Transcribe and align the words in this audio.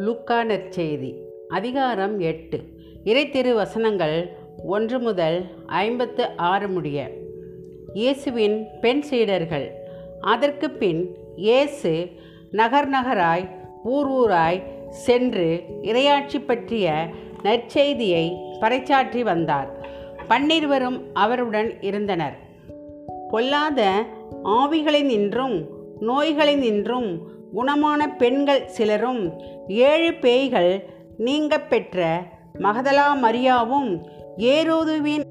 லூக்கா 0.00 0.44
நற்செய்தி 0.44 1.14
அதிகாரம் 1.48 2.20
எட்டு. 2.20 2.60
இறைத்திரு 3.04 3.54
வசனங்கள் 3.54 4.36
ஒன்று 4.64 4.98
முதல் 4.98 5.44
ஐம்பத்து 5.66 6.28
ஆறு 6.36 6.68
முடிய. 6.68 7.10
இயேசுவின் 7.94 8.66
பெண் 8.80 9.00
சீடர்கள். 9.00 9.72
அதற்கு 10.20 10.70
பின் 10.70 11.16
இயேசு 11.36 12.10
நகர் 12.50 12.88
நகராய் 12.88 13.48
ஊர் 13.84 14.10
ஊராய் 14.10 14.62
சென்று 14.90 15.64
இறையாட்சி 15.82 16.44
பற்றிய 16.46 17.06
நற்செய்தியை 17.42 18.36
பறைச்சாற்றி 18.60 19.20
வந்தார். 19.20 19.86
பன்னிருவரும் 20.28 21.02
அவருடன் 21.12 21.80
இருந்தனர். 21.80 22.36
பொல்லாத 23.30 24.04
ஆவிகளினின்றும் 24.44 25.66
நோய்களினின்றும் 26.00 27.18
குணமான 27.54 28.16
பெண்கள் 28.18 28.68
சிலரும் 28.68 29.42
ஏழு 29.68 30.14
பேய்கள் 30.14 30.90
நீங்க 31.16 31.58
பெற்ற 31.58 32.22
மகதலா 32.54 33.14
மரியாவும் 33.22 34.02
ஏரோதுவின் 34.36 35.24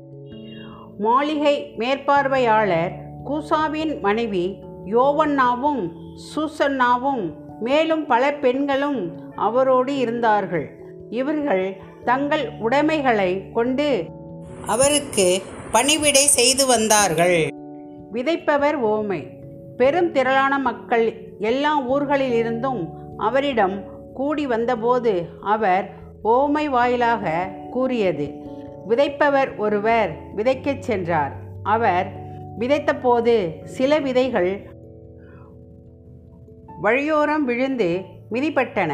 மாளிகை 0.98 1.74
மேற்பார்வையாளர் 1.78 2.92
கூசாவின் 3.26 4.00
மனைவி 4.00 4.60
யோவன்னாவும் 4.86 5.90
சூசன்னாவும் 6.36 7.34
மேலும் 7.60 8.06
பல 8.06 8.34
பெண்களும் 8.34 9.32
அவரோடு 9.36 9.98
இருந்தார்கள். 9.98 10.80
இவர்கள் 11.10 11.78
தங்கள் 12.06 12.50
உடைமைகளை 12.60 13.52
கொண்டு 13.52 14.06
அவருக்கு 14.66 15.42
பணிவிடை 15.72 16.26
செய்து 16.28 16.66
வந்தார்கள். 16.66 17.48
விதைப்பவர் 18.14 18.78
ஓமை. 18.84 19.39
பெரும் 19.80 20.12
திரளான 20.12 20.60
மக்கள் 20.60 21.06
எல்லா 21.40 21.92
ஊர்களிலிருந்தும் 21.92 22.90
அவரிடம் 23.18 23.84
கூடி 24.14 24.48
வந்தபோது 24.48 25.28
அவர் 25.42 25.90
ஓமை 26.24 26.66
வாயிலாக 26.66 27.50
கூறியது 27.72 28.26
விதைப்பவர் 28.90 29.58
ஒருவர் 29.58 30.10
விதைக்கச் 30.36 30.80
சென்றார். 30.80 31.32
அவர் 31.64 32.08
விதைத்தபோது 32.60 33.64
சில 33.64 34.00
விதைகள் 34.00 34.70
வழியோரம் 36.82 37.46
விழுந்து 37.46 38.02
மிதிப்பட்டன. 38.32 38.94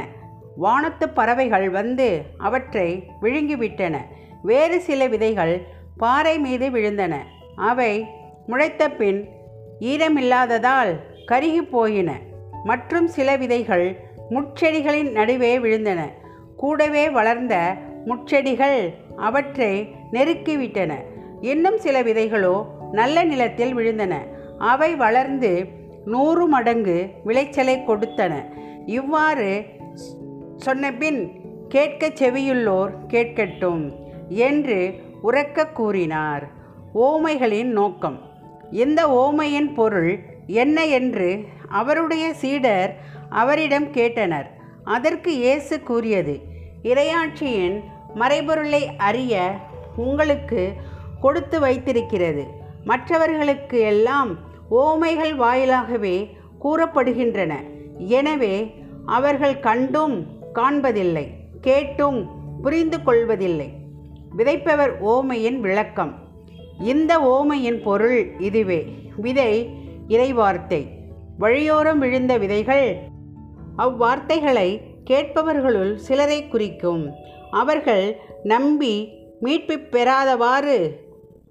வானத்து 0.55 1.09
பறவைகள் 1.09 1.69
வந்து 1.69 2.21
அவற்றை 2.37 3.07
விழுங்கிவிட்டன. 3.21 3.97
வேறு 4.41 4.81
சில 4.81 5.07
விதைகள் 5.07 5.67
பாறை 5.97 6.39
மீது 6.39 6.69
விழுந்தன. 6.69 7.15
அவை 7.55 8.07
முளைத்த 8.47 8.89
பின் 8.89 9.29
ஈரமில்லாததால் 9.79 10.99
கருகி 11.25 11.61
போயின 11.61 12.19
மற்றும் 12.63 13.07
சில 13.07 13.35
விதைகள் 13.35 13.99
முட்செடிகளின் 14.29 15.11
நடுவே 15.11 15.57
விழுந்தன. 15.57 15.99
கூடவே 16.57 17.09
வளர்ந்த 17.09 17.75
முட்செடிகள் 18.05 18.93
அவற்றை 19.15 19.95
நெருக்கிவிட்டன. 20.11 20.93
இன்னும் 21.41 21.77
சில 21.77 22.03
விதைகளோ 22.03 22.65
நல்ல 22.91 23.23
நிலத்தில் 23.23 23.77
விழுந்தன. 23.77 24.13
அவை 24.57 24.95
வளர்ந்து 24.95 25.65
நூறு 26.05 26.47
மடங்கு 26.47 27.09
விளைச்சலை 27.23 27.77
கொடுத்தன. 27.77 28.33
இவ்வாறு 28.85 29.65
சொன்னபின் 30.65 31.31
கேட்கச் 31.69 32.23
செவியுள்ளோர் 32.23 32.89
கேட்கட்டும் 33.07 33.93
என்று 34.29 34.93
உரக்க 35.21 35.67
கூறினார். 35.67 36.47
ஓமைகளின் 36.95 37.71
நோக்கம். 37.71 38.33
இந்த 38.71 39.07
ஓமையின் 39.07 39.73
பொருள் 39.73 40.19
என்ன 40.47 40.85
என்று 40.85 41.45
அவருடைய 41.69 42.33
சீடர் 42.33 42.95
அவரிடம் 43.29 43.87
கேட்டனர். 43.93 44.45
அதற்கு 44.83 45.35
இயேசு 45.35 45.81
கூறியது 45.81 46.39
இறையாட்சியின் 46.83 47.83
மறைபொருளை 48.15 48.87
அறிய 48.97 49.51
உங்களுக்கு 49.95 50.73
கொடுத்து 51.21 51.59
வைத்திருக்கிறது. 51.59 52.43
மற்றவர்களுக்கு 52.83 53.79
எல்லாம் 53.79 54.37
ஓமைகள் 54.71 55.35
வாயிலாகவே 55.35 56.29
கூறப்படுகின்றன. 56.63 57.53
எனவே 57.97 58.73
அவர்கள் 59.05 59.59
கண்டும் 59.59 60.27
காண்பதில்லை 60.53 61.27
கேட்டும் 61.61 62.29
புரிந்து 62.61 63.03
கொள்வதில்லை 63.03 63.73
விதைப்பவர் 64.37 64.93
ஓமையின் 65.01 65.59
விளக்கம். 65.59 66.24
இந்த 66.83 67.19
ஓமையின் 67.19 67.81
பொருள் 67.81 68.39
இதுவே. 68.39 68.85
விதை 69.17 69.69
இறைவார்த்தை. 70.07 70.85
வழியோரம் 71.39 71.97
விழுந்த 71.97 72.37
விதைகள் 72.37 72.97
அவ்வார்த்தைகளை 73.77 74.81
கேட்பவர்களுள் 75.09 75.95
சிலரை 75.95 76.47
குறிக்கும். 76.47 77.11
அவர்கள் 77.51 78.19
நம்பி 78.43 79.09
மீட்பு 79.39 79.77
பெறாதவாறு 79.77 80.91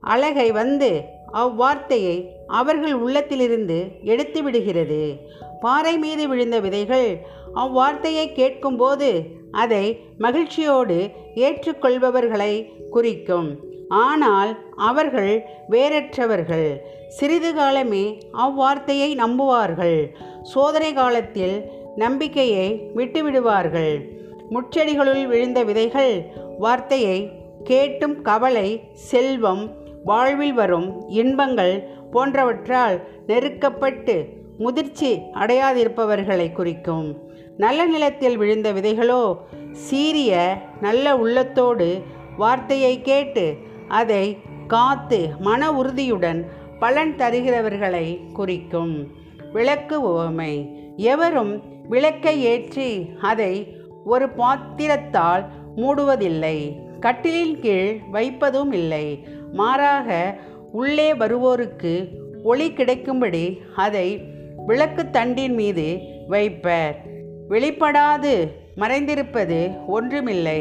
அழகை 0.00 0.52
வந்து 0.52 1.02
அவ்வார்த்தையை 1.32 2.28
அவர்கள் 2.46 2.92
உள்ளத்திலிருந்து 2.92 3.86
எடுத்து 4.02 4.42
விடுகிறது. 4.42 5.16
பாறை 5.60 5.98
மீது 5.98 6.28
விழுந்த 6.28 6.60
விதைகள் 6.60 7.20
அவ்வார்த்தையை 7.54 8.32
கேட்கும்போது 8.32 9.26
அதை 9.52 10.00
மகிழ்ச்சியோடு 10.18 11.10
ஏற்றுக்கொள்பவர்களை 11.34 12.68
குறிக்கும். 12.90 13.72
ஆனால் 13.88 14.58
அவர்கள் 14.76 15.44
வேறற்றவர்கள். 15.70 16.80
சிறிது 17.08 17.54
காலமே 17.54 18.18
அவ்வார்த்தையை 18.32 19.14
நம்புவார்கள். 19.14 20.10
சோதனை 20.42 20.92
காலத்தில் 20.92 21.70
நம்பிக்கையை 21.96 22.90
விட்டுவிடுவார்கள். 22.94 24.08
முச்செடிகளுள் 24.50 25.26
விழுந்த 25.26 25.64
விதைகள் 25.64 26.30
வார்த்தையை 26.58 27.32
கேட்டும் 27.64 28.22
கவலை 28.22 28.80
செல்வம் 28.92 29.70
வாழ்வில் 30.04 30.52
வரும் 30.52 31.08
இன்பங்கள் 31.08 31.88
போன்றவற்றால் 32.12 33.02
நெருக்கப்பட்டு 33.26 34.28
முதிர்ச்சி 34.58 35.18
அடையாதிருப்பவர்களை 35.34 36.52
குறிக்கும். 36.52 37.18
நல்ல 37.56 37.84
நிலத்தில் 37.84 38.36
விழுந்த 38.36 38.72
விதைகளோ 38.72 39.36
சீரிய 39.70 40.58
நல்ல 40.80 41.16
உள்ளத்தோடு 41.16 42.02
வார்த்தையை 42.36 43.02
கேட்டு 43.02 43.72
அதை 44.00 44.38
காத்து 44.66 45.20
மன 45.38 45.72
உறுதியுடன் 45.72 46.40
பலன் 46.78 47.14
தருகிறவர்களை 47.16 48.32
குறிக்கும். 48.32 48.94
விளக்கு 49.52 49.96
உவமை. 50.02 50.52
எவரும் 50.96 51.52
விளக்கை 51.88 52.34
ஏற்றி 52.42 52.90
அதை 53.20 53.52
ஒரு 54.04 54.26
பாத்திரத்தால் 54.28 55.44
மூடுவதில்லை. 55.76 56.58
கட்டிலின் 57.00 57.58
கீழ் 57.60 58.00
வைப்பதும் 58.10 58.72
இல்லை. 58.72 59.06
மாறாக 59.52 60.38
உள்ளே 60.72 61.08
வருவோருக்கு 61.12 61.94
ஒளி 62.42 62.72
கிடைக்கும்படி 62.72 63.44
அதை 63.76 64.08
விளக்கு 64.66 65.02
தண்டின் 65.12 65.54
மீது 65.54 65.86
வைப்பர். 66.28 66.96
வெளிப்படாது 67.50 68.34
மறைந்திருப்பது 68.76 69.58
ஒன்றுமில்லை. 69.86 70.60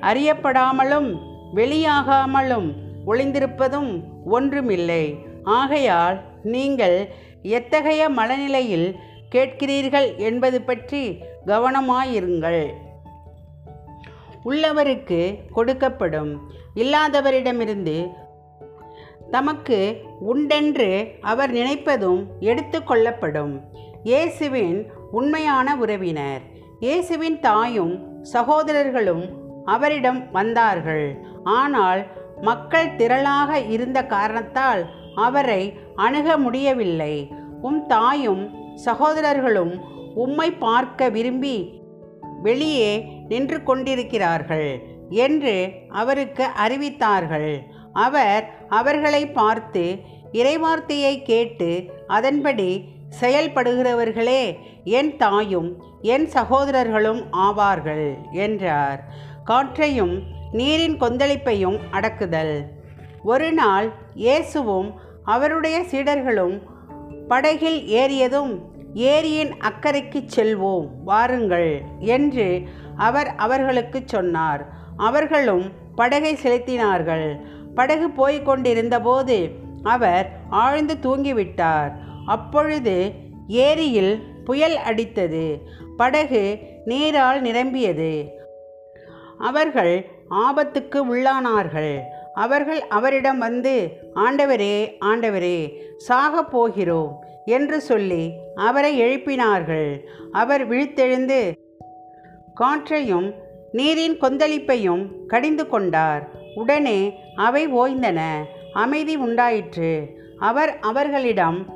அறியப்படாமலும் 0.00 1.10
வெளியாகாமலும் 1.54 2.72
ஒளிந்திருப்பதும் 3.06 4.02
ஒன்றுமில்லை. 4.24 5.18
ஆகையால் 5.44 6.20
நீங்கள் 6.42 7.08
எத்தகைய 7.42 8.08
மனநிலையில் 8.08 8.96
கேட்கிறீர்கள் 9.34 10.16
என்பது 10.16 10.60
பற்றி 10.60 11.18
கவனமாயிருங்கள். 11.46 12.66
உள்ளவருக்கு 14.44 15.38
கொடுக்கப்படும் 15.56 16.36
இல்லாதவரிடமிருந்து 16.74 18.10
தமக்கு 19.30 19.96
உண்டென்று 20.20 21.08
அவர் 21.20 21.52
நினைப்பதும் 21.52 22.26
எடுத்து 22.40 22.84
கொள்ளப்படும். 22.84 23.60
இயேசுவின் 24.02 24.90
உண்மையான 25.10 25.76
உறவினர் 25.76 26.40
இயேசுவின் 26.80 27.40
தாயும் 27.40 28.22
சகோதரர்களும் 28.22 29.46
அவரிடம் 29.74 30.20
வந்தார்கள். 30.36 31.06
ஆனால் 31.58 32.00
மக்கள் 32.48 32.94
திரளாக 32.98 33.50
இருந்த 33.74 33.98
காரணத்தால் 34.14 34.82
அவரை 35.26 35.62
அணுக 36.04 36.36
முடியவில்லை. 36.44 37.14
உம் 37.68 37.80
தாயும் 37.86 38.44
சகோதரர்களும் 38.84 39.72
உம்மை 40.24 40.48
பார்க்க 40.66 41.08
விரும்பி 41.16 41.56
வெளியே 42.42 42.92
நின்று 43.30 43.58
கொண்டிருக்கிறார்கள் 43.62 44.70
என்று 45.24 45.56
அவருக்கு 46.00 46.44
அறிவித்தார்கள். 46.64 47.50
அவர் 48.04 48.44
அவர்களை 48.78 49.22
பார்த்து 49.38 49.84
இறைவார்த்தையை 50.40 51.14
கேட்டு 51.30 51.70
அதன்படி 52.16 52.70
செயல்படுகிறவர்களே 53.20 54.42
என் 54.98 55.12
தாயும் 55.22 55.68
என் 56.14 56.26
சகோதரர்களும் 56.34 57.22
ஆவார்கள் 57.46 58.06
என்றார். 58.44 59.00
காற்றையும் 59.48 60.22
நீரின் 60.52 61.00
கொந்தளிப்பையும் 61.00 61.78
அடக்குதல். 61.90 62.64
ஒரு 63.22 63.52
நாள் 63.52 63.92
இயேசுவும் 64.14 65.00
அவருடைய 65.24 65.80
சீடர்களும் 65.90 66.60
படகில் 67.28 67.88
ஏறியதும் 67.88 68.58
ஏரியின் 68.94 69.52
அக்கறைக்கு 69.58 70.28
செல்வோம் 70.36 70.86
வாருங்கள் 71.04 71.82
என்று 71.98 72.68
அவர் 72.96 73.34
அவர்களுக்கு 73.34 74.02
சொன்னார். 74.04 74.68
அவர்களும் 74.96 75.72
படகை 75.94 76.34
செலுத்தினார்கள். 76.34 77.40
படகு 77.74 78.08
போய்கொண்டிருந்தபோது 78.08 79.50
அவர் 79.82 80.30
ஆழ்ந்து 80.50 80.96
தூங்கிவிட்டார். 81.02 81.92
அப்பொழுது 82.26 83.12
ஏரியில் 83.48 84.22
புயல் 84.44 84.76
அடித்தது. 84.76 85.60
படகு 85.96 86.58
நீரால் 86.84 87.40
நிரம்பியது. 87.40 88.36
அவர்கள் 89.38 90.10
ஆபத்துக்கு 90.30 91.14
உள்ளானார்கள். 91.14 92.00
அவர்கள் 92.34 92.80
அவரிடம் 92.80 93.38
வந்து 93.38 93.90
ஆண்டவரே 94.14 94.90
ஆண்டவரே 95.00 95.72
சாகப் 96.08 96.50
போகிறோம் 96.50 97.24
என்று 97.44 97.80
சொல்லி 97.80 98.32
அவரை 98.54 99.00
எழுப்பினார்கள். 99.00 100.00
அவர் 100.32 100.70
விழித்தெழுந்து 100.70 101.52
காற்றையும் 102.54 103.34
நீரின் 103.72 104.18
கொந்தளிப்பையும் 104.18 105.26
கடிந்து 105.26 105.68
கொண்டார். 105.68 106.28
உடனே 106.54 107.18
அவை 107.36 107.68
ஓய்ந்தன. 107.68 108.20
அமைதி 108.72 109.16
உண்டாயிற்று. 109.16 110.16
அவர் 110.38 110.78
அவர்களிடம் 110.80 111.66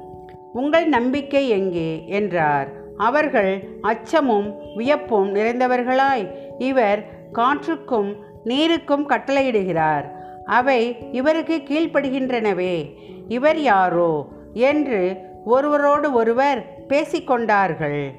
உங்கள் 0.52 0.88
நம்பிக்கை 0.88 1.48
எங்கே? 1.48 2.04
என்றார். 2.06 2.68
அவர்கள் 2.96 3.68
அச்சமும் 3.80 4.54
வியப்பும் 4.76 5.34
நிறைந்தவர்களாய். 5.34 6.28
இவர் 6.58 7.20
காற்றுக்கும் 7.32 8.16
நீருக்கும் 8.44 9.08
கட்டளையிடுகிறார். 9.08 10.10
அவை 10.44 10.96
இவருக்கு 11.12 11.62
கீழ்ப்படுகின்றனவே. 11.64 12.94
இவர் 13.28 13.60
யாரோ? 13.60 14.26
என்று 14.54 15.16
ஒருவரோடு 15.44 16.12
ஒருவர் 16.12 16.84
பேசிக்கொண்டார்கள். 16.88 18.10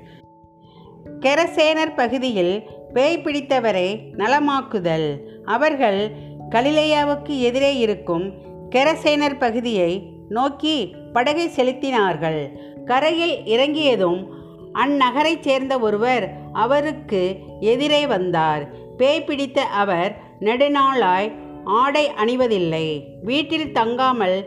கெரசேனர் 1.20 1.96
பகுதியில் 1.96 2.64
பேய் 2.94 3.22
பிடித்தவரை 3.24 4.00
நலமாக்குதல். 4.18 5.20
அவர்கள் 5.46 6.12
கலிலேயாவுக்கு 6.50 7.40
எதிரே 7.40 7.78
இருக்கும் 7.78 8.34
கெரசேனர் 8.70 9.40
பகுதியை 9.40 10.12
நோக்கி 10.30 10.96
படகை 11.14 11.48
செலுத்தினார்கள். 11.48 12.50
கரையில் 12.86 13.46
இறங்கியதும் 13.46 14.34
அந்நகரைச் 14.74 15.40
சேர்ந்த 15.40 15.80
ஒருவர் 15.80 16.38
அவருக்கு 16.54 17.38
எதிரே 17.60 18.08
வந்தார். 18.08 18.83
பேய் 18.98 19.24
பிடித்த 19.24 19.62
அவர் 19.82 20.12
நெடுநாளாய் 20.40 21.30
ஆடை 21.64 22.06
அணிவதில்லை. 22.24 22.88
வீட்டில் 23.24 23.72
தங்காமல் 23.72 24.38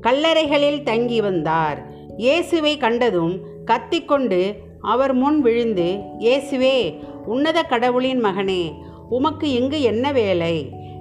கல்லறைகளில் 0.00 0.82
தங்கி 0.82 1.20
வந்தார். 1.20 1.78
இயேசுவை 2.16 2.76
கண்டதும் 2.76 3.34
கத்திக்கொண்டு 3.64 4.40
அவர் 4.80 5.14
முன் 5.14 5.38
விழுந்து 5.40 5.88
இயேசுவே 6.18 6.76
உன்னத 7.26 7.62
கடவுளின் 7.62 8.24
மகனே 8.24 8.62
உமக்கு 9.10 9.46
இங்கு 9.50 9.78
என்ன 9.82 10.12
வேலை? 10.12 10.54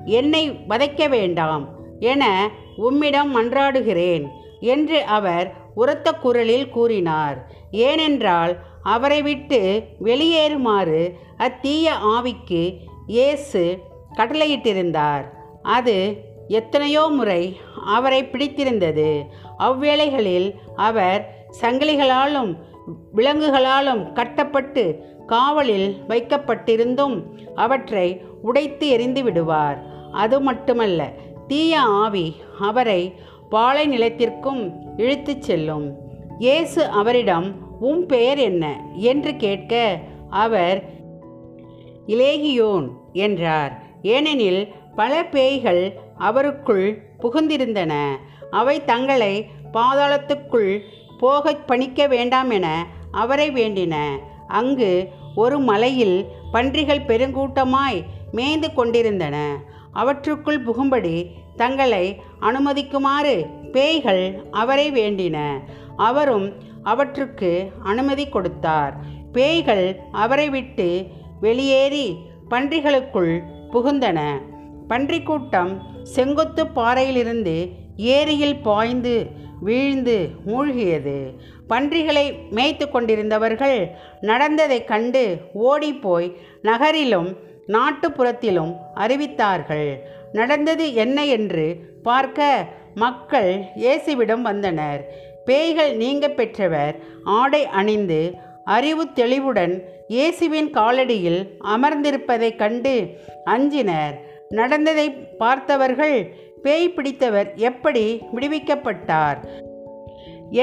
என்னை 0.06 0.44
வதைக்க 0.70 1.10
வேண்டாம். 1.10 1.64
என 2.00 2.24
உம்மிடம் 2.78 3.32
மன்றாடுகிறேன் 3.38 4.26
என்று 4.60 5.00
அவர் 5.18 5.48
உரத்த 5.76 6.14
குரலில் 6.14 6.70
கூறினார். 6.70 7.38
ஏனென்றால் 7.72 8.54
அவரை 8.94 9.22
விட்டு 9.22 9.60
வெளியேறுமாறு 10.04 11.02
அத்தீய 11.46 11.88
ஆவிக்கு 12.16 12.62
இயேசு 13.16 13.62
கட்டளையிட்டிருந்தார். 14.18 15.26
அது 15.78 15.96
எத்தனையோ 16.60 17.04
முறை 17.18 17.42
அவரை 17.96 18.22
பிடித்திருந்தது. 18.26 19.10
அவ்வேளைகளில் 19.68 20.48
அவர் 20.88 21.22
சங்கிலிகளாலும் 21.62 22.52
விலங்குகளாலும் 23.16 24.04
கட்டப்பட்டு 24.14 24.84
காவலில் 25.28 25.90
வைக்கப்பட்டிருந்தும் 26.10 27.16
அவற்றை 27.56 28.08
உடைத்து 28.42 28.86
எறிந்து 28.96 29.22
விடுவார். 29.24 29.80
அது 30.24 30.38
மட்டுமல்ல 30.48 31.10
தீய 31.48 31.74
ஆவி 32.04 32.28
அவரை 32.70 33.02
பாலை 33.50 33.86
நிலத்திற்கும் 33.94 34.62
இழுத்துச் 34.98 35.46
செல்லும். 35.48 35.88
இயேசு 36.40 36.82
அவரிடம் 37.02 37.48
உம் 37.80 38.06
பெயர் 38.06 38.38
என்ன? 38.38 38.82
என்று 38.96 39.36
கேட்க 39.36 40.00
அவர் 40.30 40.84
இலேகியோன் 42.08 42.90
என்றார். 43.14 43.82
ஏனெனில் 44.02 44.68
பல 44.96 45.26
பேய்கள் 45.26 45.94
அவருக்குள் 46.20 46.98
புகுந்திருந்தன. 47.22 47.94
அவை 48.52 48.86
தங்களை 48.86 49.46
பாதாளத்துக்குள் 49.74 50.80
போக 51.20 51.54
பணிக்க 51.54 52.08
வேண்டாம் 52.08 52.50
என 52.50 52.88
அவரை 53.12 53.52
வேண்டின. 53.52 54.20
அங்கு 54.48 55.08
ஒரு 55.36 55.60
மலையில் 55.60 56.26
பன்றிகள் 56.52 57.06
பெருங்கூட்டமாய் 57.06 58.04
மேய்ந்து 58.32 58.74
கொண்டிருந்தன. 58.74 59.58
அவற்றுக்குள் 59.94 60.64
புகும்படி 60.64 61.26
தங்களை 61.56 62.22
அனுமதிக்குமாறு 62.42 63.46
பேய்கள் 63.72 64.44
அவரை 64.52 64.92
வேண்டின. 64.92 65.62
அவரும் 65.98 66.54
அவற்றுக்கு 66.92 67.52
அனுமதி 67.84 68.26
கொடுத்தார். 68.30 68.94
பேய்கள் 69.32 69.86
அவரை 70.12 70.48
விட்டு 70.50 70.90
வெளியேறி 71.42 72.06
பன்றிகளுக்குள் 72.50 73.34
புகுந்தன. 73.72 74.20
பன்றிக் 74.88 75.26
கூட்டம் 75.26 75.72
செங்குத்து 76.04 76.64
பாறையிலிருந்து 76.68 77.56
ஏரியில் 78.12 78.62
பாய்ந்து 78.68 79.16
வீழ்ந்து 79.62 80.18
மூழ்கியது. 80.46 81.18
பன்றிகளை 81.68 82.26
மேய்த்து 82.50 82.86
கொண்டிருந்தவர்கள் 82.88 83.80
நடந்ததைக் 84.22 84.88
கண்டு 84.88 85.24
ஓடிப்போய் 85.54 86.30
நகரிலும் 86.62 87.30
நாட்டுப்புறத்திலும் 87.68 88.74
அறிவித்தார்கள். 88.96 89.90
நடந்தது 90.32 90.86
என்ன 90.94 91.26
என்று 91.26 91.66
பார்க்க 92.04 92.68
மக்கள் 92.96 93.50
இயேசுவிடம் 93.76 94.42
வந்தனர். 94.42 95.02
பேய்கள் 95.48 95.94
நீங்க 95.96 96.26
பெற்றவர். 96.40 96.96
ஆடை 97.40 97.62
அணிந்து 97.80 98.22
அறிவு 98.76 99.04
தெளிவுடன் 99.14 99.74
இயேசுவின் 100.08 100.70
காலடியில் 100.74 101.42
அமர்ந்திருப்பதைக் 101.74 102.60
கண்டு 102.62 102.96
அஞ்சினர். 103.46 104.16
நடந்ததை 104.50 105.08
பார்த்தவர்கள் 105.42 106.18
பேய் 106.62 106.94
பிடித்தவர் 106.94 107.50
எப்படி 107.70 108.06
விடுவிக்கப்பட்டார் 108.36 109.40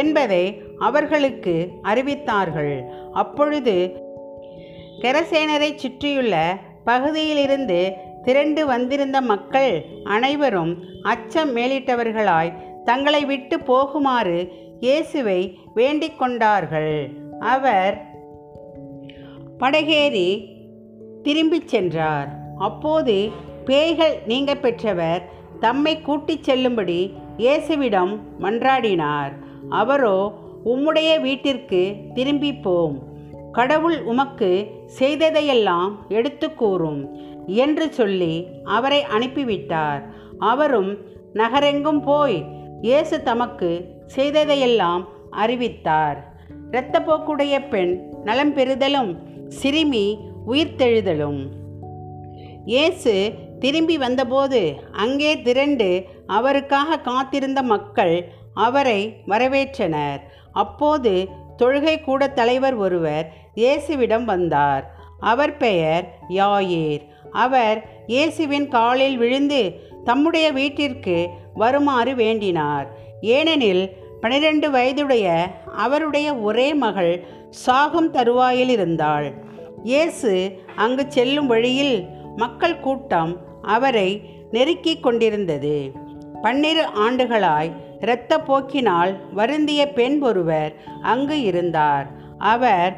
என்பதை 0.00 0.44
அவர்களுக்கு 0.78 1.54
அறிவித்தார்கள். 1.84 2.74
அப்பொழுது 3.12 3.76
கரசேனரை 5.02 5.70
சுற்றியுள்ள 5.76 6.34
பகுதியிலிருந்து 6.84 7.80
திரண்டு 8.24 8.62
வந்திருந்த 8.66 9.18
மக்கள் 9.32 9.72
அனைவரும் 10.04 10.72
அச்சம் 11.02 11.56
மேலிட்டவர்களாய் 11.56 12.52
தங்களை 12.84 13.24
விட்டு 13.24 13.56
போகுமாறு 13.58 14.38
இயேசுவை 14.84 15.40
வேண்டிக் 15.74 16.18
கொண்டார்கள். 16.18 16.96
அவர் 17.52 17.94
படகேறி 19.60 20.30
திரும்பிச் 21.24 21.70
சென்றார். 21.72 22.28
அப்போது 22.58 23.14
பேய்கள் 23.68 24.16
நீங்க 24.26 24.52
பெற்றவர் 24.64 25.22
தம்மை 25.60 25.94
கூட்டிச் 26.00 26.46
செல்லும்படி 26.48 27.00
இயேசுவிடம் 27.38 28.12
மன்றாடினார். 28.40 29.32
அவரோ 29.80 30.18
உம்முடைய 30.72 31.10
வீட்டிற்கு 31.20 31.82
திரும்பி 32.14 32.52
போம் 32.66 32.96
கடவுள் 33.52 33.98
உமக்கு 34.12 34.50
செய்ததையெல்லாம் 34.98 35.92
எடுத்து 36.08 36.48
கூறும் 36.54 37.00
என்று 37.64 37.86
சொல்லி 37.98 38.34
அவரை 38.76 39.00
அனுப்பிவிட்டார். 39.16 40.02
அவரும் 40.52 40.92
நகரெங்கும் 41.32 42.02
போய் 42.10 42.38
இயேசு 42.82 43.16
தமக்கு 43.22 43.72
செய்ததையெல்லாம் 44.06 45.04
அறிவித்தார். 45.30 46.18
இரத்தப்போக்குடைய 46.70 47.68
பெண் 47.68 47.92
நலம் 48.24 48.54
பெறுதலும் 48.54 49.12
சிறுமி 49.48 50.06
உயிர்த்தெழுதலும். 50.46 51.40
இயேசு 52.64 53.32
திரும்பி 53.60 53.96
வந்தபோது 53.98 54.60
அங்கே 54.92 55.42
திரண்டு 55.42 55.88
அவருக்காக 56.26 56.98
காத்திருந்த 56.98 57.62
மக்கள் 57.62 58.28
அவரை 58.54 59.00
வரவேற்றனர். 59.26 60.20
அப்போது 60.52 61.28
தொழுகை 61.62 62.00
கூட 62.00 62.28
தலைவர் 62.28 62.74
ஒருவர் 62.74 63.32
இயேசுவிடம் 63.54 64.24
வந்தார். 64.24 64.84
அவர் 65.20 65.56
பெயர் 65.56 66.04
யாயேர். 66.28 67.02
அவர் 67.30 67.78
இயேசுவின் 68.06 68.68
காலில் 68.68 69.16
விழுந்து 69.16 69.62
தம்முடைய 70.04 70.52
வீட்டிற்கு 70.52 71.28
வருமாறு 71.54 72.14
வேண்டினார். 72.14 72.86
ஏனெனில் 73.32 73.82
பனிரெண்டு 74.20 74.66
வயதுடைய 74.70 75.26
அவருடைய 75.76 76.28
ஒரே 76.48 76.68
மகள் 76.84 77.12
சாகும் 77.64 78.10
தருவாயில் 78.10 78.72
இருந்தாள். 78.76 79.26
இயேசு 79.82 80.32
அங்கு 80.76 81.04
செல்லும் 81.08 81.46
வழியில் 81.46 81.96
மக்கள் 82.36 82.80
கூட்டம் 82.80 83.32
அவரை 83.62 84.08
நெருக்கிக் 84.52 85.02
கொண்டிருந்தது. 85.02 85.76
பன்னிரு 86.42 86.84
ஆண்டுகளாய் 87.04 87.70
இரத்த 88.00 88.38
போக்கினால் 88.38 89.12
வருந்திய 89.32 89.82
பெண் 89.98 90.18
ஒருவர் 90.20 90.72
அங்கு 91.02 91.36
இருந்தார். 91.50 92.06
அவர் 92.38 92.94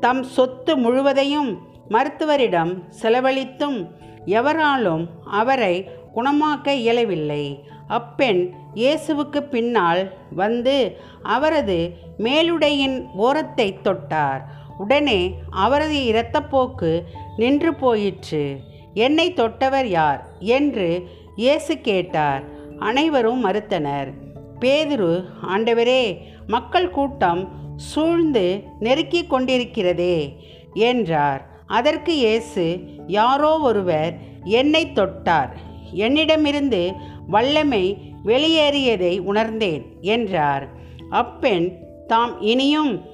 தம் 0.00 0.22
சொத்து 0.36 0.72
முழுவதையும் 0.76 1.50
மருத்துவரிடம் 1.88 2.72
செலவழித்தும் 3.02 3.78
எவராலும் 4.24 5.04
அவரை 5.40 5.74
குணமாக்க 6.14 6.72
இயலவில்லை. 6.72 7.64
அப்பெண் 7.88 8.52
இயேசுவுக்கு 8.74 9.40
பின்னால் 9.40 10.12
வந்து 10.30 10.96
அவரது 11.22 11.96
மேலுடையின் 12.18 13.06
ஓரத்தை 13.16 13.78
தொட்டார். 13.84 14.40
உடனே 14.78 15.34
அவரது 15.50 15.94
இரத்தப்போக்கு 15.94 17.02
நின்று 17.36 17.74
போயிற்று. 17.74 18.60
என்னை 18.94 19.32
தொட்டவர் 19.32 19.84
யார்? 19.84 20.26
என்று 20.38 21.08
இயேசு 21.36 21.78
கேட்டார். 21.78 22.42
அனைவரும் 22.78 23.44
மறுத்தனர். 23.44 24.12
பேதுரு 24.60 25.24
ஆண்டவரே 25.48 26.18
மக்கள் 26.46 26.90
கூட்டம் 26.90 27.42
சூழ்ந்து 27.76 28.62
நெருக்கிக் 28.80 29.32
கொண்டிருக்கிறதே 29.32 30.36
என்றார். 30.74 31.48
அதற்கு 31.66 32.16
இயேசு 32.16 32.80
யாரோ 33.06 33.58
ஒருவர் 33.58 34.18
என்னை 34.44 34.92
தொட்டார். 34.92 35.68
என்னிடமிருந்து 35.92 36.92
வல்லமை 37.28 37.98
வெளியேறியதை 38.24 39.18
உணர்ந்தேன் 39.20 39.84
என்றார். 40.00 40.68
அப்பெண் 41.10 41.72
தாம் 42.06 42.40
இனியும் 42.40 43.04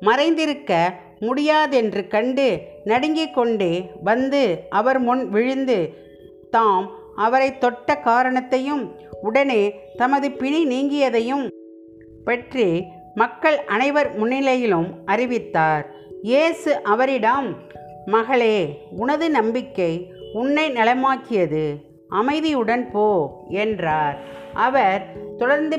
மறைந்திருக்க 0.00 0.94
முடியாதென்று 1.20 2.08
கண்டு 2.08 2.60
நடுங்கிக் 2.84 3.34
கொண்டே 3.34 3.90
வந்து 4.02 4.66
அவர் 4.70 4.98
முன் 4.98 5.28
விழுந்து 5.28 5.96
தாம் 6.50 6.90
அவரை 7.16 7.58
தொட்ட 7.58 7.98
காரணத்தையும் 7.98 8.96
உடனே 9.22 9.80
தமது 9.96 10.30
பிணி 10.30 10.66
நீங்கியதையும் 10.66 11.48
பற்றி 12.24 12.84
மக்கள் 13.14 13.64
அனைவர் 13.64 14.22
முன்னிலையிலும் 14.22 14.88
அறிவித்தார். 15.06 15.94
இயேசு 16.22 16.82
அவரிடம் 16.82 17.56
மகளே 18.14 18.56
உனது 18.96 19.26
நம்பிக்கை 19.30 19.92
உன்னை 20.32 20.66
நலமாக்கியது. 20.70 21.64
அமைதியுடன் 22.08 22.84
போ 22.90 23.06
என்றார். 23.62 24.16
அவர் 24.66 25.02
தொடர்ந்து 25.38 25.76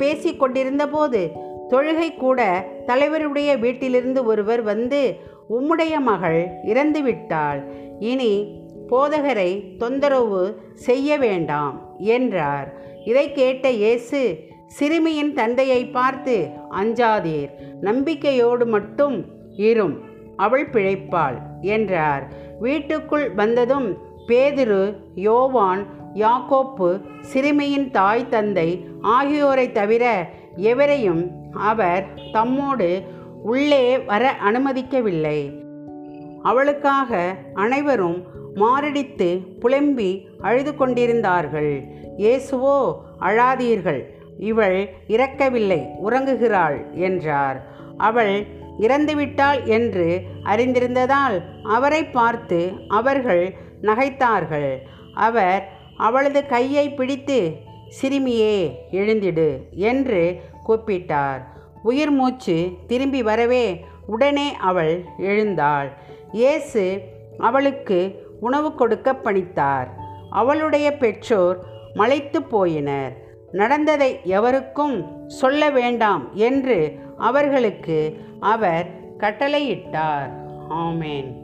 பேசி 0.00 0.30
கொண்டிருந்தபோது 0.36 1.20
தொழுகை 1.70 2.08
கூட 2.16 2.40
தலைவருடைய 2.86 3.50
வீட்டிலிருந்து 3.58 4.20
ஒருவர் 4.24 4.62
வந்து 4.62 5.00
உம்முடைய 5.50 5.94
மகள் 6.00 6.40
இறந்துவிட்டாள் 6.64 7.60
இனி 8.00 8.32
போதகரை 8.90 9.50
தொந்தரவு 9.76 10.42
செய்ய 10.86 11.18
வேண்டாம் 11.18 11.76
என்றார். 11.98 12.68
இதை 13.04 13.26
கேட்ட 13.32 13.70
இயேசு 13.70 14.20
சிறுமியின் 14.66 15.32
தந்தையை 15.34 15.80
பார்த்து 15.98 16.36
அஞ்சாதீர். 16.80 17.50
நம்பிக்கையோடு 17.80 18.66
மட்டும் 18.66 19.16
இரும். 19.56 19.96
அவள் 20.36 20.70
பிழைப்பாள் 20.70 21.38
என்றார். 21.60 22.32
வீட்டுக்குள் 22.60 23.34
வந்ததும் 23.34 23.98
பேதிரு 24.28 24.96
யோவான் 25.14 25.86
யாக்கோப்பு 26.14 27.00
சிறுமியின் 27.20 27.90
தாய் 27.90 28.28
தந்தை 28.28 28.86
ஆகியோரை 29.00 29.72
தவிர 29.72 30.28
எவரையும் 30.56 31.30
அவர் 31.52 32.04
தம்மோடு 32.32 33.02
உள்ளே 33.42 33.98
வர 33.98 34.34
அனுமதிக்கவில்லை. 34.44 35.62
அவளுக்காக 36.42 37.34
அனைவரும் 37.54 38.22
மாரடித்து 38.54 39.28
புலம்பி 39.60 40.28
அழுது 40.40 40.76
கொண்டிருந்தார்கள். 40.76 41.84
இயேசுவோ 42.18 42.94
அழாதீர்கள். 43.20 44.02
இவள் 44.38 44.88
இறக்கவில்லை 45.06 45.86
உறங்குகிறாள் 46.04 46.92
என்றார். 46.92 47.58
அவள் 47.96 48.46
இறந்துவிட்டாள் 48.78 49.64
என்று 49.64 50.20
அறிந்திருந்ததால் 50.44 51.42
அவரை 51.64 52.06
பார்த்து 52.06 52.72
அவர்கள் 52.88 53.54
நகைத்தார்கள். 53.82 54.78
அவர் 55.14 55.68
அவளது 55.96 56.46
கையை 56.46 56.90
பிடித்து 56.90 57.56
சிறுமியே 58.02 58.56
எழுந்திடு 58.90 59.50
என்று 59.72 60.40
கூப்பிட்டார். 60.68 61.38
உயிர் 61.82 62.10
மூச்சு 62.10 62.68
திரும்பி 62.86 63.22
வரவே 63.22 63.84
உடனே 64.06 64.56
அவள் 64.56 65.04
எழுந்தாள். 65.18 65.88
இயேசு 66.32 67.00
அவளுக்கு 67.38 67.98
உணவு 68.40 68.74
கொடுக்க 68.74 69.12
பணித்தார். 69.12 69.88
அவளுடைய 70.30 70.96
பெற்றோர் 70.96 71.58
மலைத்து 71.94 72.40
போயினர். 72.40 73.12
நடந்ததை 73.52 74.20
எவருக்கும் 74.24 75.26
சொல்ல 75.26 75.70
வேண்டாம் 75.70 76.34
என்று 76.34 76.98
அவர்களுக்கு 77.18 78.24
அவர் 78.40 78.86
கட்டளையிட்டார். 79.18 80.30
ஆமேன். 80.70 81.43